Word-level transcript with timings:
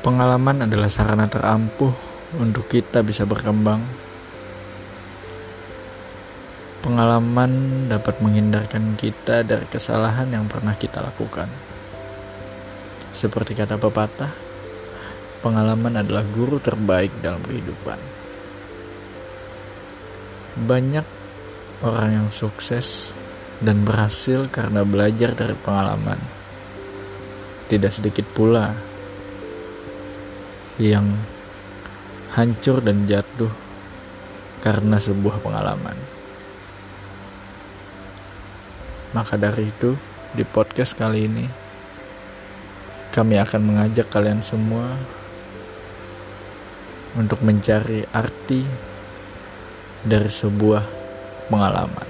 Pengalaman 0.00 0.64
adalah 0.64 0.88
sarana 0.88 1.28
terampuh 1.28 1.92
untuk 2.40 2.72
kita 2.72 3.04
bisa 3.04 3.28
berkembang. 3.28 3.84
Pengalaman 6.80 7.84
dapat 7.92 8.16
menghindarkan 8.24 8.96
kita 8.96 9.44
dari 9.44 9.68
kesalahan 9.68 10.32
yang 10.32 10.48
pernah 10.48 10.72
kita 10.72 11.04
lakukan. 11.04 11.52
Seperti 13.12 13.52
kata 13.52 13.76
pepatah, 13.76 14.32
pengalaman 15.44 16.00
adalah 16.00 16.24
guru 16.32 16.56
terbaik 16.56 17.12
dalam 17.20 17.44
kehidupan. 17.44 18.00
Banyak 20.64 21.04
orang 21.84 22.24
yang 22.24 22.28
sukses 22.32 23.12
dan 23.60 23.84
berhasil 23.84 24.48
karena 24.48 24.80
belajar 24.80 25.36
dari 25.36 25.52
pengalaman. 25.60 26.16
Tidak 27.68 27.92
sedikit 27.92 28.24
pula 28.32 28.89
yang 30.80 31.04
hancur 32.32 32.80
dan 32.80 33.04
jatuh 33.04 33.52
karena 34.64 34.96
sebuah 34.96 35.44
pengalaman. 35.44 35.96
Maka 39.12 39.36
dari 39.36 39.68
itu, 39.68 39.92
di 40.32 40.46
podcast 40.46 40.96
kali 40.96 41.28
ini, 41.28 41.46
kami 43.12 43.36
akan 43.36 43.60
mengajak 43.60 44.08
kalian 44.08 44.40
semua 44.40 44.86
untuk 47.18 47.42
mencari 47.42 48.06
arti 48.14 48.62
dari 50.06 50.30
sebuah 50.30 50.86
pengalaman. 51.50 52.09